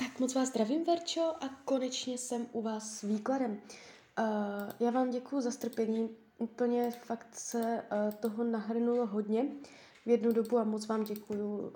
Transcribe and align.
Tak 0.00 0.20
moc 0.20 0.34
vás 0.34 0.48
zdravím, 0.48 0.84
Verčo, 0.84 1.20
a 1.20 1.48
konečně 1.64 2.18
jsem 2.18 2.46
u 2.52 2.62
vás 2.62 2.98
s 2.98 3.02
výkladem. 3.02 3.60
Uh, 4.18 4.26
já 4.80 4.90
vám 4.90 5.10
děkuji 5.10 5.40
za 5.40 5.50
strpení, 5.50 6.16
úplně 6.38 6.90
fakt 6.90 7.34
se 7.34 7.58
uh, 7.58 8.14
toho 8.14 8.44
nahrnulo 8.44 9.06
hodně 9.06 9.46
v 10.06 10.08
jednu 10.08 10.32
dobu 10.32 10.58
a 10.58 10.64
moc 10.64 10.86
vám 10.86 11.04
děkuji, 11.04 11.58
uh, 11.58 11.72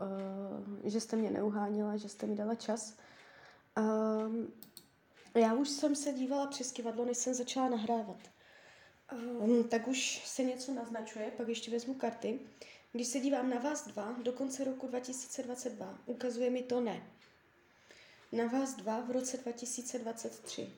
že 0.85 1.01
jste 1.01 1.17
mě 1.17 1.31
neuháněla, 1.31 1.97
že 1.97 2.09
jste 2.09 2.27
mi 2.27 2.35
dala 2.35 2.55
čas. 2.55 2.97
Uh, 3.79 4.35
já 5.35 5.55
už 5.55 5.69
jsem 5.69 5.95
se 5.95 6.13
dívala 6.13 6.47
přes 6.47 6.73
kivadlo, 6.73 7.05
než 7.05 7.19
jsem 7.19 7.35
začala 7.35 7.69
nahrávat. 7.69 8.21
Um, 9.13 9.65
tak 9.65 9.89
už 9.89 10.23
se 10.27 10.45
něco 10.45 10.75
naznačuje, 10.75 11.31
pak 11.37 11.49
ještě 11.49 11.71
vezmu 11.71 11.95
karty. 11.95 12.41
Když 12.93 13.07
se 13.07 13.21
dívám 13.21 13.51
na 13.51 13.59
vás 13.59 13.89
dva, 13.89 14.17
do 14.23 14.33
konce 14.33 14.65
roku 14.65 14.87
2022, 14.87 15.99
ukazuje 16.07 16.51
mi 16.51 16.63
to 16.63 16.81
ne 16.81 17.03
na 18.35 18.47
vás 18.47 18.75
dva 18.75 19.01
v 19.01 19.11
roce 19.11 19.37
2023. 19.37 20.73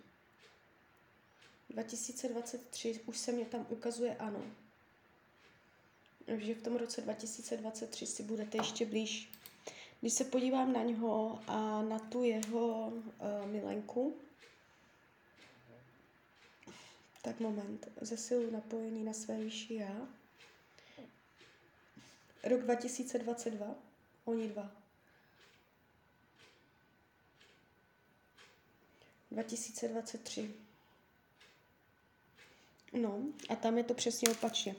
2023 1.71 3.01
už 3.07 3.19
se 3.19 3.33
mě 3.33 3.45
tam 3.45 3.67
ukazuje 3.69 4.17
ano. 4.17 4.43
Takže 6.27 6.55
v 6.55 6.63
tom 6.63 6.77
roce 6.77 7.01
2023 7.01 8.07
si 8.07 8.23
budete 8.23 8.59
ještě 8.59 8.87
blíž. 8.87 9.33
Když 10.01 10.13
se 10.13 10.25
podívám 10.25 10.73
na 10.73 10.83
něho 10.83 11.41
a 11.47 11.83
na 11.83 11.99
tu 11.99 12.23
jeho 12.23 12.89
uh, 12.89 13.47
milenku, 13.47 14.17
tak 17.23 17.41
moment, 17.41 17.89
zesilu 18.01 18.51
napojení 18.51 19.05
na 19.05 19.13
své 19.13 19.39
vyšší 19.39 19.75
já. 19.75 20.09
Rok 22.45 22.61
2022, 22.61 23.75
oni 24.25 24.49
dva. 24.49 24.86
2023. 29.31 30.55
No, 32.93 33.23
a 33.49 33.57
tam 33.57 33.79
je 33.79 33.85
to 33.85 33.95
přesně 33.95 34.29
opačně. 34.29 34.77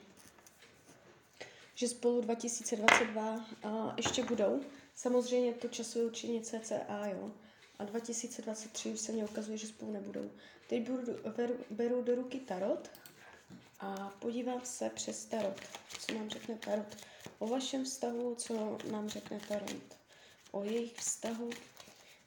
Že 1.75 1.87
spolu 1.87 2.21
2022 2.21 3.45
a 3.63 3.93
ještě 3.97 4.23
budou. 4.23 4.61
Samozřejmě 4.95 5.53
to 5.53 5.67
časuje 5.67 6.05
určitě 6.05 6.41
CCA, 6.41 7.05
jo. 7.05 7.31
A 7.79 7.83
2023 7.83 8.89
už 8.89 8.99
se 8.99 9.11
mě 9.11 9.25
ukazuje, 9.25 9.57
že 9.57 9.67
spolu 9.67 9.91
nebudou. 9.91 10.31
Teď 10.69 10.89
budu, 10.89 11.13
beru, 11.37 11.55
beru 11.69 12.01
do 12.01 12.15
ruky 12.15 12.39
tarot 12.39 12.89
a 13.79 14.09
podívám 14.19 14.61
se 14.63 14.89
přes 14.89 15.25
tarot, 15.25 15.61
co 15.99 16.13
nám 16.13 16.29
řekne 16.29 16.55
tarot 16.55 16.97
o 17.39 17.47
vašem 17.47 17.85
vztahu, 17.85 18.35
co 18.35 18.77
nám 18.91 19.09
řekne 19.09 19.39
tarot 19.47 19.97
o 20.51 20.63
jejich 20.63 20.95
vztahu. 20.95 21.49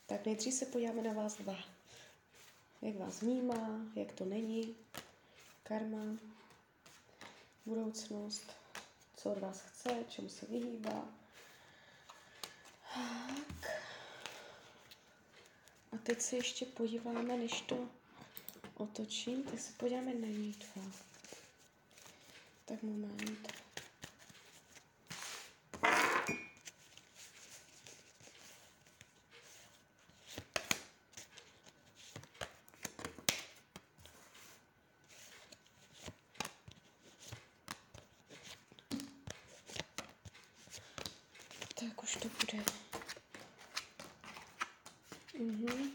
Tak 0.06 0.26
nejdřív 0.26 0.54
se 0.54 0.66
podíváme 0.66 1.02
na 1.02 1.12
vás 1.12 1.36
dva 1.36 1.56
jak 2.82 2.96
vás 2.96 3.22
vnímá, 3.22 3.80
jak 3.94 4.12
to 4.12 4.24
není, 4.24 4.76
karma, 5.62 6.16
budoucnost, 7.66 8.52
co 9.16 9.30
od 9.32 9.38
vás 9.38 9.60
chce, 9.60 10.04
čemu 10.08 10.28
se 10.28 10.46
vyhýbá. 10.46 11.04
Tak. 12.94 13.70
A 15.92 15.96
teď 16.02 16.20
se 16.20 16.36
ještě 16.36 16.66
podíváme, 16.66 17.36
než 17.36 17.60
to 17.60 17.88
otočím, 18.74 19.42
tak 19.42 19.60
se 19.60 19.72
podíváme 19.72 20.14
na 20.14 20.28
ní 20.28 20.52
dva. 20.52 20.82
Tak 22.64 22.82
moment. 22.82 23.59
Už 42.10 42.16
to 42.16 42.28
bude. 42.28 42.64
Mhm. 45.38 45.90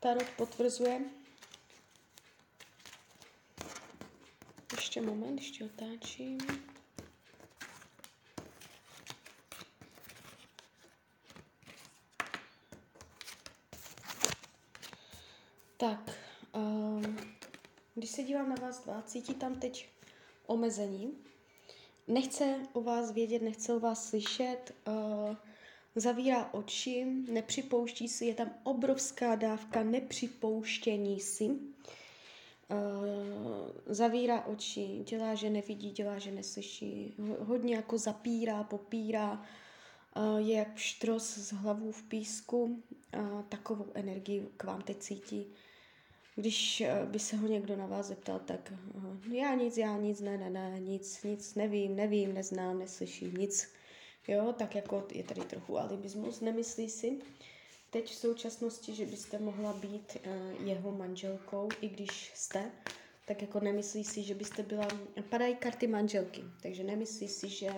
Tarot 0.00 0.28
potvrzuje. 0.36 1.00
Ještě 4.76 5.00
moment, 5.02 5.38
ještě 5.38 5.64
otáčím. 5.64 6.38
Tak, 15.76 16.10
um, 16.52 17.16
když 17.94 18.10
se 18.10 18.22
dívám 18.22 18.48
na 18.48 18.54
vás 18.54 18.84
dva, 18.84 19.02
cítí 19.02 19.34
tam 19.34 19.60
teď 19.60 19.88
omezení, 20.46 21.29
nechce 22.10 22.56
o 22.72 22.80
vás 22.82 23.12
vědět, 23.12 23.42
nechce 23.42 23.74
o 23.74 23.80
vás 23.80 24.08
slyšet, 24.08 24.74
uh, 24.88 25.36
zavírá 25.94 26.54
oči, 26.54 27.06
nepřipouští 27.30 28.08
si, 28.08 28.26
je 28.26 28.34
tam 28.34 28.50
obrovská 28.62 29.34
dávka 29.34 29.82
nepřipouštění 29.82 31.20
si. 31.20 31.46
Uh, 31.46 31.56
zavírá 33.86 34.44
oči, 34.46 35.04
dělá, 35.08 35.34
že 35.34 35.50
nevidí, 35.50 35.90
dělá, 35.90 36.18
že 36.18 36.30
neslyší, 36.30 37.14
hodně 37.38 37.76
jako 37.76 37.98
zapírá, 37.98 38.64
popírá, 38.64 39.46
uh, 40.16 40.38
je 40.38 40.54
jak 40.54 40.76
štros 40.76 41.38
z 41.38 41.52
hlavou 41.52 41.92
v 41.92 42.02
písku, 42.02 42.62
uh, 42.62 43.42
takovou 43.42 43.86
energii 43.94 44.48
k 44.56 44.64
vám 44.64 44.82
teď 44.82 44.98
cítí. 44.98 45.46
Když 46.36 46.80
eh, 46.80 47.06
by 47.06 47.18
se 47.18 47.36
ho 47.36 47.48
někdo 47.48 47.76
na 47.76 47.86
vás 47.86 48.06
zeptal, 48.06 48.38
tak 48.38 48.72
uh, 48.94 49.34
já 49.34 49.54
nic, 49.54 49.78
já 49.78 49.96
nic, 49.96 50.20
ne, 50.20 50.38
ne, 50.38 50.50
ne, 50.50 50.80
nic, 50.80 51.22
nic, 51.22 51.54
nevím, 51.54 51.96
nevím, 51.96 52.34
neznám, 52.34 52.78
neslyším, 52.78 53.34
nic. 53.34 53.72
Jo, 54.28 54.54
tak 54.58 54.74
jako 54.74 55.06
je 55.12 55.24
tady 55.24 55.40
trochu 55.40 55.78
alibismus, 55.78 56.40
nemyslí 56.40 56.90
si 56.90 57.18
teď 57.90 58.10
v 58.10 58.14
současnosti, 58.14 58.94
že 58.94 59.06
byste 59.06 59.38
mohla 59.38 59.72
být 59.72 60.16
uh, 60.26 60.66
jeho 60.68 60.92
manželkou, 60.92 61.68
i 61.80 61.88
když 61.88 62.32
jste, 62.34 62.70
tak 63.26 63.42
jako 63.42 63.60
nemyslí 63.60 64.04
si, 64.04 64.22
že 64.22 64.34
byste 64.34 64.62
byla, 64.62 64.88
padají 65.28 65.56
karty 65.56 65.86
manželky, 65.86 66.42
takže 66.62 66.84
nemyslí 66.84 67.28
si, 67.28 67.48
že 67.48 67.72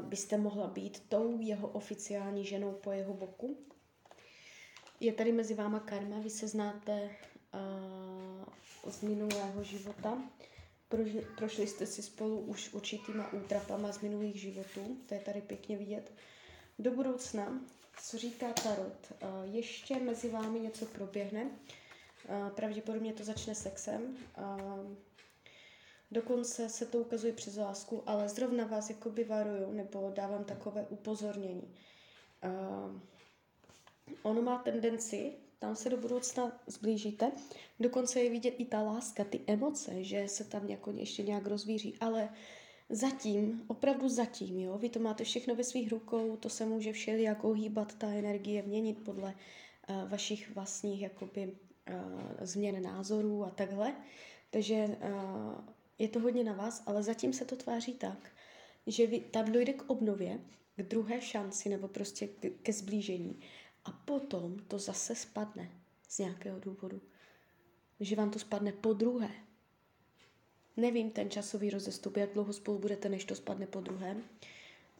byste 0.00 0.38
mohla 0.38 0.66
být 0.66 1.02
tou 1.08 1.40
jeho 1.40 1.68
oficiální 1.68 2.44
ženou 2.44 2.72
po 2.72 2.90
jeho 2.90 3.14
boku, 3.14 3.56
je 5.04 5.12
tady 5.12 5.32
mezi 5.32 5.54
váma 5.54 5.80
karma, 5.80 6.18
vy 6.18 6.30
se 6.30 6.48
znáte 6.48 7.10
uh, 8.84 8.92
z 8.92 9.02
minulého 9.02 9.64
života, 9.64 10.22
Prož, 10.88 11.10
prošli 11.36 11.66
jste 11.66 11.86
si 11.86 12.02
spolu 12.02 12.40
už 12.40 12.72
určitýma 12.74 13.32
útrapama 13.32 13.92
z 13.92 14.00
minulých 14.00 14.40
životů, 14.40 14.96
to 15.08 15.14
je 15.14 15.20
tady 15.20 15.40
pěkně 15.40 15.76
vidět. 15.76 16.12
Do 16.78 16.90
budoucna, 16.90 17.60
co 18.02 18.18
říká 18.18 18.52
Tarot, 18.52 19.12
uh, 19.22 19.54
ještě 19.54 19.98
mezi 19.98 20.30
vámi 20.30 20.60
něco 20.60 20.86
proběhne, 20.86 21.44
uh, 21.44 22.48
pravděpodobně 22.48 23.12
to 23.12 23.24
začne 23.24 23.54
sexem, 23.54 24.16
uh, 24.38 24.94
dokonce 26.10 26.68
se 26.68 26.86
to 26.86 26.98
ukazuje 26.98 27.32
přes 27.32 27.56
lásku, 27.56 28.02
ale 28.06 28.28
zrovna 28.28 28.66
vás 28.66 28.90
jakoby 28.90 29.24
varuju, 29.24 29.72
nebo 29.72 30.12
dávám 30.14 30.44
takové 30.44 30.86
upozornění. 30.88 31.74
Uh, 32.44 33.00
ono 34.22 34.42
má 34.42 34.58
tendenci, 34.58 35.32
tam 35.58 35.76
se 35.76 35.90
do 35.90 35.96
budoucna 35.96 36.60
zblížíte, 36.66 37.32
dokonce 37.80 38.20
je 38.20 38.30
vidět 38.30 38.54
i 38.58 38.64
ta 38.64 38.82
láska, 38.82 39.24
ty 39.24 39.40
emoce, 39.46 40.04
že 40.04 40.28
se 40.28 40.44
tam 40.44 40.68
jako 40.68 40.90
ještě 40.90 41.22
nějak 41.22 41.46
rozvíří, 41.46 41.96
ale 42.00 42.28
zatím, 42.88 43.64
opravdu 43.66 44.08
zatím, 44.08 44.58
jo, 44.58 44.78
vy 44.78 44.88
to 44.88 45.00
máte 45.00 45.24
všechno 45.24 45.54
ve 45.54 45.64
svých 45.64 45.92
rukou, 45.92 46.36
to 46.36 46.48
se 46.48 46.66
může 46.66 46.92
všelijako 46.92 47.52
hýbat, 47.52 47.94
ta 47.94 48.08
energie 48.08 48.62
měnit 48.62 49.04
podle 49.04 49.34
uh, 49.88 50.08
vašich 50.10 50.54
vlastních 50.54 51.02
jakoby 51.02 51.46
uh, 51.46 51.94
změn 52.40 52.82
názorů 52.82 53.44
a 53.44 53.50
takhle, 53.50 53.94
takže 54.50 54.84
uh, 54.86 55.64
je 55.98 56.08
to 56.08 56.20
hodně 56.20 56.44
na 56.44 56.52
vás, 56.52 56.82
ale 56.86 57.02
zatím 57.02 57.32
se 57.32 57.44
to 57.44 57.56
tváří 57.56 57.94
tak, 57.94 58.30
že 58.86 59.06
vy, 59.06 59.20
tam 59.20 59.52
dojde 59.52 59.72
k 59.72 59.90
obnově, 59.90 60.40
k 60.76 60.82
druhé 60.82 61.20
šanci 61.20 61.68
nebo 61.68 61.88
prostě 61.88 62.26
k, 62.26 62.50
ke 62.62 62.72
zblížení 62.72 63.40
a 63.84 63.92
potom 63.92 64.58
to 64.58 64.78
zase 64.78 65.14
spadne 65.14 65.70
z 66.08 66.18
nějakého 66.18 66.60
důvodu. 66.60 67.00
Že 68.00 68.16
vám 68.16 68.30
to 68.30 68.38
spadne 68.38 68.72
po 68.72 68.92
druhé. 68.92 69.30
Nevím 70.76 71.10
ten 71.10 71.30
časový 71.30 71.70
rozestup, 71.70 72.16
jak 72.16 72.32
dlouho 72.32 72.52
spolu 72.52 72.78
budete, 72.78 73.08
než 73.08 73.24
to 73.24 73.34
spadne 73.34 73.66
po 73.66 73.80
druhém. 73.80 74.24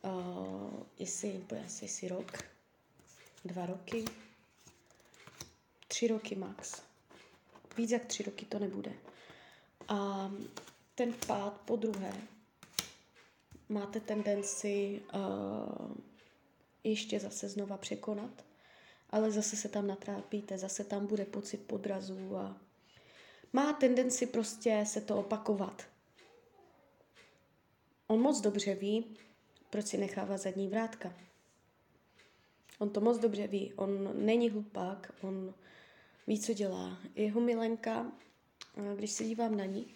Uh, 0.03 0.83
jestli, 0.99 1.45
asi, 1.65 1.85
jestli 1.85 2.09
rok, 2.09 2.45
dva 3.45 3.67
roky, 3.67 4.05
tři 5.89 6.09
roky 6.09 6.35
max. 6.35 6.83
Víc 7.77 7.91
jak 7.91 8.05
tři 8.05 8.23
roky 8.23 8.47
to 8.47 8.59
nebude. 8.59 8.93
A 9.89 10.31
ten 10.95 11.15
pád 11.27 11.61
po 11.61 11.77
druhé 11.77 12.13
máte 13.69 14.01
tendenci 14.01 15.03
uh, 15.15 15.97
ještě 16.85 17.21
zase 17.21 17.49
znova 17.49 17.77
překonat, 17.77 18.45
ale 19.11 19.31
zase 19.31 19.57
se 19.57 19.69
tam 19.69 19.87
natrápíte, 19.87 20.59
zase 20.59 20.85
tam 20.85 21.07
bude 21.07 21.25
pocit 21.25 21.67
podrazu 21.67 22.37
a 22.37 22.57
má 23.53 23.73
tendenci 23.73 24.27
prostě 24.27 24.85
se 24.87 25.01
to 25.01 25.17
opakovat. 25.17 25.83
On 28.07 28.21
moc 28.21 28.41
dobře 28.41 28.75
ví, 28.75 29.17
proč 29.71 29.87
si 29.87 29.99
nechává 29.99 30.37
zadní 30.37 30.69
vrátka. 30.69 31.15
On 32.79 32.91
to 32.91 33.01
moc 33.01 33.19
dobře 33.19 33.47
ví, 33.47 33.73
on 33.77 34.25
není 34.27 34.51
hlupák, 34.51 35.13
on 35.23 35.55
ví, 36.27 36.41
co 36.41 36.53
dělá. 36.53 36.99
Jeho 37.15 37.41
milenka, 37.41 38.13
když 38.97 39.11
se 39.11 39.25
dívám 39.25 39.57
na 39.57 39.65
ní, 39.65 39.95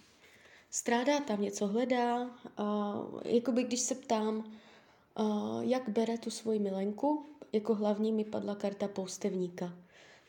strádá 0.71 1.21
tam 1.21 1.43
něco, 1.43 1.67
hledá, 1.67 2.31
a 2.57 2.95
jakoby 3.25 3.63
když 3.63 3.81
se 3.81 3.95
ptám, 3.95 4.53
jak 5.61 5.89
bere 5.89 6.19
tu 6.19 6.31
svoji 6.31 6.59
milenku, 6.59 7.27
jako 7.53 7.75
hlavní 7.75 8.13
mi 8.13 8.25
padla 8.25 8.55
karta 8.55 8.89
poustevníka. 8.89 9.79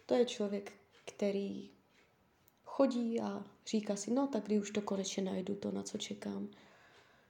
To 0.05 0.13
je 0.13 0.25
člověk, 0.25 0.73
který 1.05 1.69
chodí 2.65 3.21
a 3.21 3.43
říká 3.67 3.95
si, 3.95 4.11
no 4.11 4.27
tak 4.27 4.43
kdy 4.43 4.59
už 4.59 4.71
to 4.71 4.81
konečně 4.81 5.23
najdu, 5.23 5.55
to 5.55 5.71
na 5.71 5.83
co 5.83 5.97
čekám. 5.97 6.49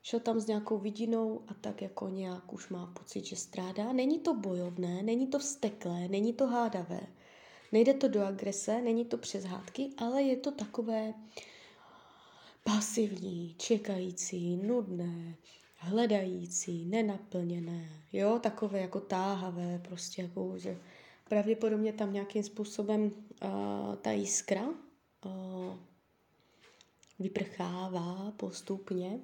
Šel 0.02 0.20
tam 0.20 0.40
s 0.40 0.48
nějakou 0.48 0.78
vidinou 0.78 1.42
a 1.48 1.54
tak 1.54 1.82
jako 1.82 2.10
nějak 2.10 2.54
už 2.54 2.70
má 2.70 2.88
pocit, 2.88 3.26
že 3.26 3.36
strádá. 3.36 3.94
Není 3.94 4.20
to 4.20 4.34
bojovné, 4.34 5.04
není 5.04 5.28
to 5.28 5.40
vsteklé, 5.40 6.08
není 6.08 6.34
to 6.34 6.48
hádavé. 6.48 7.02
Nejde 7.72 7.94
to 7.94 8.08
do 8.08 8.26
agrese, 8.26 8.82
není 8.82 9.06
to 9.06 9.18
přes 9.18 9.44
hádky, 9.46 9.90
ale 9.98 10.24
je 10.24 10.38
to 10.38 10.52
takové 10.52 11.14
pasivní, 12.64 13.56
čekající, 13.58 14.58
nudné, 14.58 15.36
hledající, 15.80 16.86
nenaplněné, 16.86 17.90
jo, 18.14 18.40
takové 18.44 18.80
jako 18.80 19.00
táhavé, 19.00 19.82
prostě 19.88 20.22
jako, 20.22 20.58
že 20.58 20.78
pravděpodobně 21.30 21.94
tam 21.94 22.14
nějakým 22.14 22.44
způsobem 22.44 23.04
uh, 23.04 23.96
ta 23.96 24.12
jiskra 24.12 24.68
uh, 24.68 25.76
vyprchává 27.20 28.34
postupně. 28.38 29.20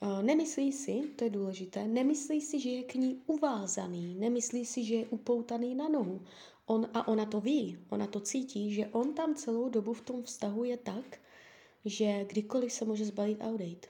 Uh, 0.00 0.22
nemyslí 0.22 0.72
si, 0.72 1.02
to 1.16 1.24
je 1.24 1.30
důležité, 1.30 1.88
nemyslí 1.88 2.40
si, 2.40 2.60
že 2.60 2.70
je 2.70 2.82
k 2.82 2.94
ní 2.94 3.22
uvázaný, 3.26 4.14
nemyslí 4.14 4.66
si, 4.66 4.84
že 4.84 4.94
je 4.94 5.06
upoutaný 5.06 5.74
na 5.74 5.88
nohu. 5.88 6.22
On, 6.66 6.88
a 6.94 7.08
ona 7.08 7.26
to 7.26 7.40
ví, 7.40 7.78
ona 7.88 8.06
to 8.06 8.20
cítí, 8.20 8.74
že 8.74 8.86
on 8.86 9.14
tam 9.14 9.34
celou 9.34 9.68
dobu 9.68 9.92
v 9.92 10.00
tom 10.00 10.22
vztahu 10.22 10.64
je 10.64 10.76
tak, 10.76 11.20
že 11.84 12.24
kdykoliv 12.24 12.72
se 12.72 12.84
může 12.84 13.04
zbalit 13.04 13.42
a 13.42 13.46
odejít. 13.46 13.86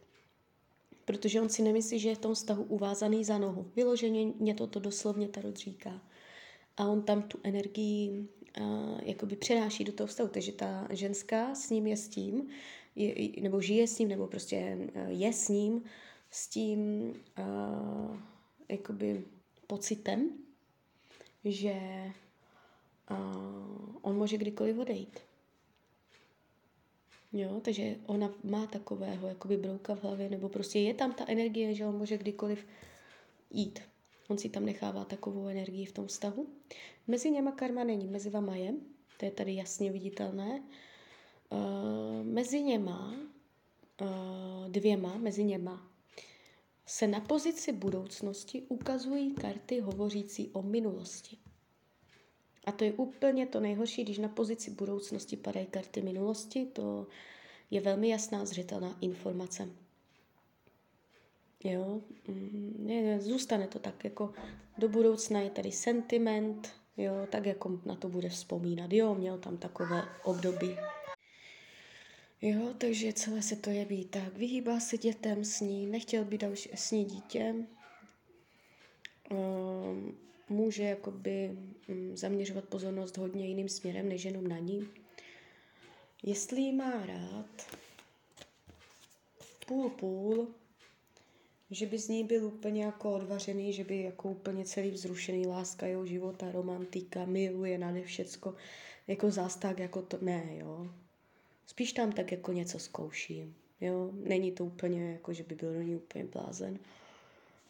Protože 1.09 1.41
on 1.41 1.49
si 1.49 1.63
nemyslí, 1.63 1.99
že 1.99 2.09
je 2.09 2.15
v 2.15 2.19
tom 2.19 2.35
vztahu 2.35 2.65
uvázaný 2.65 3.25
za 3.25 3.39
nohu. 3.39 3.71
Vyloženě 3.77 4.33
mě 4.39 4.55
to, 4.55 4.67
to 4.67 4.81
doslovně 4.81 5.29
Tarot 5.29 5.57
říká. 5.57 6.03
A 6.77 6.85
on 6.89 7.03
tam 7.03 7.23
tu 7.23 7.39
energii 7.43 8.29
uh, 8.61 9.01
jakoby 9.03 9.37
přenáší 9.37 9.85
do 9.85 9.93
toho 9.93 10.07
vztahu. 10.07 10.29
Takže 10.29 10.53
ta 10.53 10.89
ženská 10.91 11.55
s 11.55 11.71
ním 11.71 11.87
je 11.87 11.97
s 11.97 12.09
tím, 12.09 12.49
je, 12.97 13.41
nebo 13.41 13.61
žije 13.61 13.87
s 13.87 13.99
ním, 13.99 14.09
nebo 14.09 14.27
prostě 14.27 14.89
je 15.09 15.33
s 15.33 15.49
ním, 15.49 15.83
s 16.31 16.49
tím 16.49 17.13
uh, 17.39 18.17
jakoby 18.69 19.25
pocitem, 19.67 20.31
že 21.45 21.75
uh, 23.11 23.97
on 24.03 24.17
může 24.17 24.37
kdykoliv 24.37 24.79
odejít. 24.79 25.28
Jo, 27.33 27.61
takže 27.65 27.97
ona 28.07 28.35
má 28.45 28.67
takového 28.67 29.29
jakoby 29.29 29.57
brouka 29.57 29.95
v 29.95 30.03
hlavě, 30.03 30.29
nebo 30.29 30.49
prostě 30.49 30.79
je 30.79 30.95
tam 30.95 31.13
ta 31.13 31.25
energie, 31.29 31.75
že 31.75 31.87
on 31.87 31.99
může 31.99 32.19
kdykoliv 32.19 32.67
jít. 33.51 33.81
On 34.29 34.39
si 34.39 34.49
tam 34.49 34.65
nechává 34.65 35.05
takovou 35.05 35.47
energii 35.47 35.85
v 35.85 35.93
tom 35.93 36.07
vztahu. 36.07 36.47
Mezi 37.07 37.31
něma 37.31 37.53
karma 37.53 37.85
není, 37.85 38.07
mezi 38.07 38.31
vama 38.31 38.57
je, 38.57 38.75
to 39.17 39.25
je 39.25 39.31
tady 39.31 39.55
jasně 39.55 39.93
viditelné. 39.93 40.63
Uh, 41.51 42.27
mezi 42.27 42.63
něma, 42.63 43.15
uh, 44.01 44.69
dvěma, 44.69 45.17
mezi 45.17 45.45
něma, 45.45 45.91
se 46.87 47.07
na 47.07 47.21
pozici 47.21 47.73
budoucnosti 47.73 48.63
ukazují 48.69 49.35
karty 49.35 49.81
hovořící 49.81 50.51
o 50.53 50.63
minulosti. 50.63 51.37
A 52.69 52.73
to 52.73 52.85
je 52.85 52.93
úplně 52.93 53.47
to 53.47 53.61
nejhorší, 53.61 54.05
když 54.05 54.19
na 54.19 54.29
pozici 54.29 54.71
budoucnosti 54.71 55.37
padají 55.37 55.67
karty 55.67 56.03
minulosti, 56.03 56.67
to 56.67 57.07
je 57.71 57.81
velmi 57.81 58.09
jasná, 58.09 58.45
zřetelná 58.45 58.97
informace. 59.01 59.69
Jo, 61.65 62.01
mm, 62.29 63.19
zůstane 63.19 63.67
to 63.67 63.79
tak, 63.79 64.05
jako 64.05 64.33
do 64.79 64.89
budoucna 64.89 65.41
je 65.41 65.51
tady 65.51 65.73
sentiment, 65.73 66.73
jo, 66.97 67.13
tak 67.31 67.47
jako 67.47 67.81
na 67.87 67.97
to 67.97 68.09
bude 68.09 68.29
vzpomínat, 68.29 68.93
jo, 68.93 69.15
měl 69.15 69.39
tam 69.39 69.57
takové 69.57 70.03
období. 70.25 70.77
Jo, 72.43 72.75
takže 72.79 73.13
celé 73.13 73.43
se 73.43 73.57
to 73.57 73.71
jeví 73.71 74.05
tak, 74.05 74.37
vyhýbá 74.37 74.81
se 74.81 74.99
dětem, 74.99 75.45
sní, 75.45 75.87
nechtěl 75.87 76.25
by 76.25 76.39
další 76.39 76.71
sní 76.75 77.05
dítě, 77.05 77.55
um, 79.31 80.19
může 80.49 80.83
jakoby 80.83 81.51
mm, 81.89 82.17
zaměřovat 82.17 82.65
pozornost 82.65 83.17
hodně 83.17 83.47
jiným 83.47 83.69
směrem, 83.69 84.09
než 84.09 84.25
jenom 84.25 84.47
na 84.47 84.59
ní. 84.59 84.89
Jestli 86.23 86.73
má 86.73 87.07
rád, 87.07 87.77
půl 89.67 89.91
půl, 89.91 90.49
že 91.71 91.87
by 91.87 91.99
z 91.99 92.09
ní 92.09 92.25
byl 92.25 92.47
úplně 92.47 92.85
jako 92.85 93.13
odvařený, 93.13 93.73
že 93.73 93.85
by 93.85 94.03
jako 94.03 94.31
úplně 94.31 94.65
celý 94.65 94.91
vzrušený, 94.91 95.47
láska 95.47 95.87
jeho 95.87 96.07
života, 96.07 96.53
romantika, 96.53 97.25
miluje 97.25 97.79
nade 97.79 98.03
všecko, 98.03 98.55
jako 99.07 99.31
zástak, 99.31 99.79
jako 99.79 100.03
to, 100.03 100.19
ne, 100.21 100.57
jo. 100.57 100.91
Spíš 101.67 101.93
tam 101.93 102.13
tak 102.13 102.33
jako 102.33 102.53
něco 102.53 102.79
zkouší, 102.79 103.55
jo. 103.81 104.11
Není 104.13 104.53
to 104.53 104.65
úplně 104.65 105.13
jako, 105.13 105.33
že 105.33 105.43
by 105.43 105.55
byl 105.55 105.75
do 105.75 105.83
ní 105.83 105.97
úplně 105.97 106.25
blázen. 106.25 106.79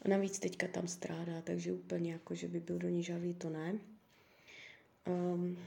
A 0.02 0.08
navíc 0.08 0.38
teďka 0.38 0.68
tam 0.68 0.88
strádá, 0.88 1.40
takže 1.42 1.72
úplně 1.72 2.12
jako, 2.12 2.34
že 2.34 2.48
by 2.48 2.60
byl 2.60 2.78
do 2.78 2.88
ní 2.88 3.02
žavý, 3.02 3.34
to 3.34 3.50
ne. 3.50 3.78
Um, 5.06 5.58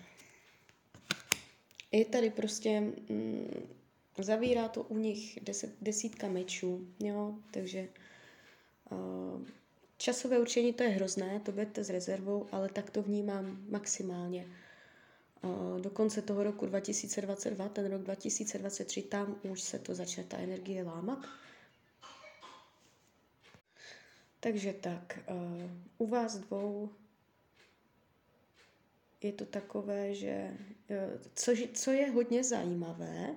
je 1.91 2.05
tady 2.05 2.29
prostě, 2.29 2.79
mm, 2.81 3.67
zavírá 4.17 4.67
to 4.67 4.83
u 4.83 4.97
nich 4.97 5.39
deset, 5.41 5.75
desítka 5.81 6.27
mečů, 6.27 6.87
jo, 6.99 7.35
takže 7.51 7.87
uh, 8.91 9.41
časové 9.97 10.39
určení 10.39 10.73
to 10.73 10.83
je 10.83 10.89
hrozné, 10.89 11.39
to 11.39 11.51
budete 11.51 11.83
s 11.83 11.89
rezervou, 11.89 12.47
ale 12.51 12.69
tak 12.69 12.89
to 12.89 13.01
vnímám 13.01 13.65
maximálně. 13.69 14.45
Uh, 15.43 15.81
do 15.81 15.89
konce 15.89 16.21
toho 16.21 16.43
roku 16.43 16.65
2022, 16.65 17.69
ten 17.69 17.91
rok 17.91 18.01
2023, 18.01 19.01
tam 19.01 19.35
už 19.43 19.61
se 19.61 19.79
to 19.79 19.95
začne 19.95 20.23
ta 20.23 20.37
energie 20.37 20.83
lámat 20.83 21.25
takže 24.41 24.73
tak, 24.73 25.19
uh, 25.29 25.71
u 25.97 26.07
vás 26.07 26.37
dvou 26.37 26.89
je 29.21 29.33
to 29.33 29.45
takové, 29.45 30.15
že 30.15 30.57
uh, 30.89 31.21
co, 31.35 31.51
co 31.73 31.91
je 31.91 32.11
hodně 32.11 32.43
zajímavé, 32.43 33.35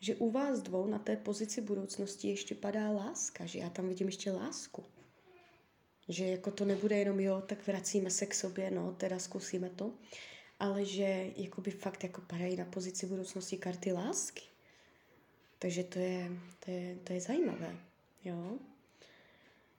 že 0.00 0.14
u 0.14 0.30
vás 0.30 0.60
dvou 0.60 0.86
na 0.86 0.98
té 0.98 1.16
pozici 1.16 1.60
budoucnosti 1.60 2.28
ještě 2.28 2.54
padá 2.54 2.90
láska, 2.90 3.46
že 3.46 3.58
já 3.58 3.70
tam 3.70 3.88
vidím 3.88 4.06
ještě 4.06 4.30
lásku. 4.30 4.84
Že 6.08 6.26
jako 6.26 6.50
to 6.50 6.64
nebude 6.64 6.98
jenom 6.98 7.20
jo, 7.20 7.42
tak 7.46 7.66
vracíme 7.66 8.10
se 8.10 8.26
k 8.26 8.34
sobě, 8.34 8.70
no, 8.70 8.92
teda 8.92 9.18
zkusíme 9.18 9.70
to, 9.70 9.92
ale 10.60 10.84
že 10.84 11.30
jakoby 11.36 11.70
fakt 11.70 12.04
jako 12.04 12.20
padají 12.20 12.56
na 12.56 12.64
pozici 12.64 13.06
budoucnosti 13.06 13.56
karty 13.56 13.92
lásky. 13.92 14.42
Takže 15.58 15.84
to 15.84 15.98
je, 15.98 16.30
to 16.64 16.70
je, 16.70 16.96
to 17.04 17.12
je 17.12 17.20
zajímavé, 17.20 17.76
jo. 18.24 18.58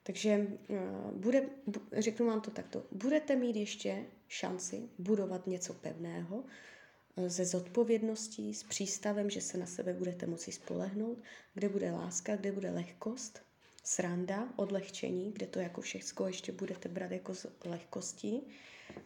Takže 0.08 0.48
uh, 0.70 0.78
bude, 1.12 1.50
bu, 1.68 1.82
řeknu 1.94 2.28
vám 2.28 2.42
to 2.42 2.52
takto, 2.52 2.84
budete 2.92 3.36
mít 3.36 3.56
ještě 3.56 4.06
šanci 4.28 4.90
budovat 4.98 5.48
něco 5.48 5.74
pevného, 5.74 6.38
uh, 6.38 7.28
ze 7.28 7.46
zodpovědností, 7.46 8.54
s 8.54 8.64
přístavem, 8.64 9.30
že 9.30 9.42
se 9.42 9.58
na 9.58 9.66
sebe 9.66 9.94
budete 9.94 10.26
moci 10.28 10.52
spolehnout, 10.52 11.18
kde 11.54 11.70
bude 11.70 11.92
láska, 11.92 12.36
kde 12.36 12.52
bude 12.52 12.72
lehkost, 12.72 13.42
sranda, 13.84 14.54
odlehčení, 14.56 15.32
kde 15.32 15.48
to 15.48 15.60
jako 15.60 15.82
všechno 15.82 16.28
ještě 16.28 16.52
budete 16.52 16.90
brát 16.90 17.12
jako 17.12 17.36
z 17.36 17.46
lehkostí, 17.66 18.42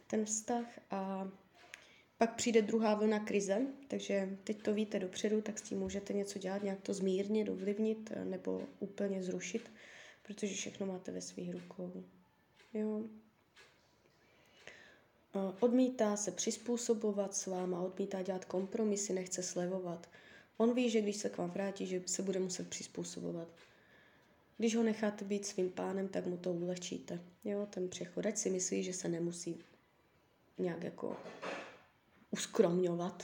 ten 0.08 0.26
vztah. 0.26 0.80
A 0.92 1.30
pak 2.18 2.36
přijde 2.36 2.62
druhá 2.62 2.96
vlna 2.96 3.20
krize, 3.20 3.62
takže 3.88 4.38
teď 4.44 4.62
to 4.62 4.74
víte 4.74 5.00
dopředu, 5.00 5.42
tak 5.42 5.60
s 5.60 5.62
tím 5.62 5.80
můžete 5.80 6.14
něco 6.14 6.40
dělat, 6.40 6.64
nějak 6.64 6.82
to 6.82 6.94
zmírnit, 6.94 7.50
ovlivnit 7.50 8.12
nebo 8.24 8.68
úplně 8.80 9.24
zrušit 9.24 9.72
protože 10.34 10.56
všechno 10.56 10.86
máte 10.86 11.12
ve 11.12 11.22
svých 11.22 11.54
rukou. 11.54 12.04
Jo. 12.74 13.04
Odmítá 15.60 16.18
se 16.18 16.32
přizpůsobovat 16.32 17.36
s 17.36 17.46
váma, 17.46 17.82
odmítá 17.82 18.22
dělat 18.22 18.46
kompromisy, 18.46 19.14
nechce 19.14 19.44
slevovat. 19.44 20.10
On 20.58 20.74
ví, 20.76 20.90
že 20.90 21.02
když 21.02 21.16
se 21.16 21.30
k 21.30 21.38
vám 21.38 21.52
vrátí, 21.52 21.86
že 21.86 22.02
se 22.06 22.22
bude 22.22 22.40
muset 22.40 22.70
přizpůsobovat. 22.70 23.48
Když 24.58 24.76
ho 24.76 24.84
necháte 24.84 25.26
být 25.26 25.46
svým 25.46 25.72
pánem, 25.72 26.08
tak 26.08 26.26
mu 26.26 26.38
to 26.38 26.54
ulehčíte. 26.54 27.20
Jo, 27.44 27.68
ten 27.70 27.90
přechod. 27.90 28.26
Ať 28.26 28.38
si 28.38 28.50
myslí, 28.50 28.84
že 28.84 28.94
se 28.94 29.08
nemusí 29.08 29.60
nějak 30.58 30.84
jako 30.84 31.18
uskromňovat. 32.32 33.24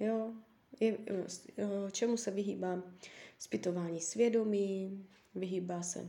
Jo, 0.00 0.32
je, 0.80 0.98
čemu 1.92 2.16
se 2.16 2.30
vyhýbá? 2.30 2.82
Zpytování 3.38 4.00
svědomí, 4.00 5.06
vyhýbá 5.34 5.82
se, 5.82 6.08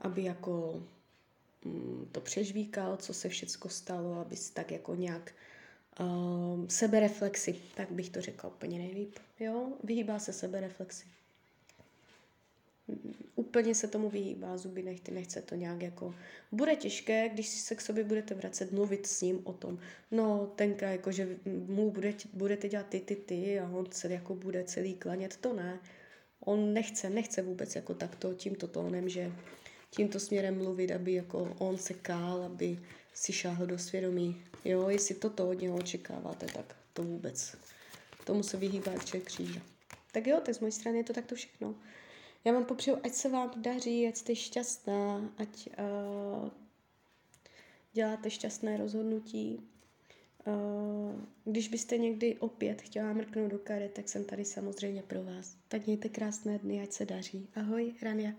aby 0.00 0.22
jako 0.22 0.82
mm, 1.64 2.08
to 2.12 2.20
přežvíkal, 2.20 2.96
co 2.96 3.14
se 3.14 3.28
všecko 3.28 3.68
stalo, 3.68 4.20
aby 4.20 4.36
si 4.36 4.52
tak 4.52 4.70
jako 4.70 4.94
nějak 4.94 5.34
um, 6.00 6.70
sebereflexi, 6.70 7.60
tak 7.74 7.92
bych 7.92 8.10
to 8.10 8.20
řekla 8.20 8.50
úplně 8.50 8.78
nejlíp. 8.78 9.18
Jo, 9.40 9.72
vyhýbá 9.84 10.18
se 10.18 10.32
sebereflexi 10.32 11.06
úplně 13.54 13.74
se 13.74 13.88
tomu 13.88 14.10
vyhýbá, 14.10 14.56
zuby 14.56 14.82
nechty, 14.82 15.12
nechce 15.12 15.42
to 15.42 15.54
nějak 15.54 15.82
jako... 15.82 16.14
Bude 16.52 16.76
těžké, 16.76 17.28
když 17.28 17.48
se 17.48 17.74
k 17.74 17.80
sobě 17.80 18.04
budete 18.04 18.34
vracet, 18.34 18.72
mluvit 18.72 19.06
s 19.06 19.20
ním 19.22 19.40
o 19.44 19.52
tom. 19.52 19.78
No, 20.10 20.52
tenka 20.56 20.88
jako, 20.88 21.12
že 21.12 21.36
mu 21.66 21.90
budete, 21.90 22.28
budete 22.32 22.68
dělat 22.68 22.86
ty, 22.88 23.00
ty, 23.00 23.16
ty 23.16 23.60
a 23.60 23.68
on 23.68 23.86
se 23.90 24.12
jako 24.12 24.34
bude 24.34 24.64
celý 24.64 24.94
klanět, 24.94 25.36
to 25.36 25.52
ne. 25.52 25.80
On 26.40 26.72
nechce, 26.72 27.10
nechce 27.10 27.42
vůbec 27.42 27.76
jako 27.76 27.94
takto, 27.94 28.34
tímto 28.34 28.68
tónem, 28.68 29.08
že 29.08 29.32
tímto 29.90 30.20
směrem 30.20 30.58
mluvit, 30.58 30.92
aby 30.92 31.12
jako 31.12 31.54
on 31.58 31.78
se 31.78 31.94
kál, 31.94 32.42
aby 32.42 32.78
si 33.12 33.32
šáhl 33.32 33.66
do 33.66 33.78
svědomí. 33.78 34.42
Jo, 34.64 34.88
jestli 34.88 35.14
toto 35.14 35.48
od 35.48 35.60
něho 35.60 35.76
očekáváte, 35.76 36.46
tak 36.46 36.76
to 36.92 37.02
vůbec. 37.02 37.56
Tomu 38.24 38.42
se 38.42 38.56
vyhýbá 38.56 38.92
člověk 39.04 39.24
kříže. 39.24 39.60
Tak 40.12 40.26
jo, 40.26 40.40
tak 40.44 40.54
z 40.54 40.60
mojí 40.60 40.72
strany 40.72 40.98
je 40.98 41.04
to 41.04 41.12
takto 41.12 41.34
všechno. 41.34 41.74
Já 42.44 42.52
vám 42.52 42.64
popřeju, 42.64 42.96
ať 43.02 43.12
se 43.12 43.28
vám 43.28 43.50
daří, 43.56 44.08
ať 44.08 44.16
jste 44.16 44.36
šťastná, 44.36 45.34
ať 45.38 45.68
uh, 45.68 46.48
děláte 47.92 48.30
šťastné 48.30 48.76
rozhodnutí. 48.76 49.60
Uh, 50.46 51.20
když 51.44 51.68
byste 51.68 51.98
někdy 51.98 52.36
opět 52.38 52.82
chtěla 52.82 53.12
mrknout 53.12 53.50
do 53.50 53.58
karet, 53.58 53.92
tak 53.92 54.08
jsem 54.08 54.24
tady 54.24 54.44
samozřejmě 54.44 55.02
pro 55.02 55.22
vás. 55.22 55.56
Tak 55.68 55.86
mějte 55.86 56.08
krásné 56.08 56.58
dny, 56.58 56.82
ať 56.82 56.92
se 56.92 57.06
daří. 57.06 57.48
Ahoj, 57.54 57.94
Rania. 58.02 58.32